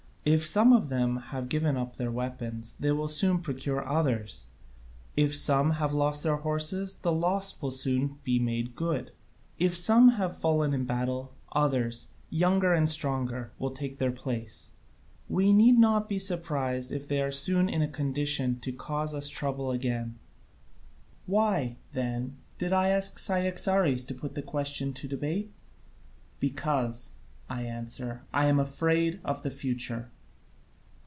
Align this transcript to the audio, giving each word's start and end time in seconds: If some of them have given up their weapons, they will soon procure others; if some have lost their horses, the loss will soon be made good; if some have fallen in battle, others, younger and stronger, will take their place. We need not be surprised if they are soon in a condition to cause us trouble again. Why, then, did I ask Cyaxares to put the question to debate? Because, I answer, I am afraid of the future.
If 0.23 0.45
some 0.45 0.71
of 0.71 0.89
them 0.89 1.17
have 1.33 1.49
given 1.49 1.75
up 1.75 1.95
their 1.95 2.11
weapons, 2.11 2.75
they 2.79 2.91
will 2.91 3.07
soon 3.07 3.39
procure 3.39 3.83
others; 3.89 4.45
if 5.17 5.35
some 5.35 5.71
have 5.71 5.93
lost 5.95 6.21
their 6.21 6.35
horses, 6.35 6.93
the 6.93 7.11
loss 7.11 7.59
will 7.59 7.71
soon 7.71 8.19
be 8.23 8.37
made 8.37 8.75
good; 8.75 9.13
if 9.57 9.75
some 9.75 10.09
have 10.09 10.37
fallen 10.37 10.75
in 10.75 10.85
battle, 10.85 11.33
others, 11.53 12.09
younger 12.29 12.71
and 12.71 12.87
stronger, 12.87 13.51
will 13.57 13.71
take 13.71 13.97
their 13.97 14.11
place. 14.11 14.69
We 15.27 15.51
need 15.51 15.79
not 15.79 16.07
be 16.07 16.19
surprised 16.19 16.91
if 16.91 17.07
they 17.07 17.19
are 17.19 17.31
soon 17.31 17.67
in 17.67 17.81
a 17.81 17.87
condition 17.87 18.59
to 18.59 18.71
cause 18.71 19.15
us 19.15 19.27
trouble 19.27 19.71
again. 19.71 20.19
Why, 21.25 21.77
then, 21.93 22.37
did 22.59 22.73
I 22.73 22.89
ask 22.89 23.17
Cyaxares 23.17 24.03
to 24.03 24.13
put 24.13 24.35
the 24.35 24.43
question 24.43 24.93
to 24.93 25.07
debate? 25.07 25.51
Because, 26.39 27.13
I 27.49 27.63
answer, 27.63 28.21
I 28.33 28.45
am 28.45 28.59
afraid 28.61 29.19
of 29.25 29.41
the 29.43 29.49
future. 29.51 30.09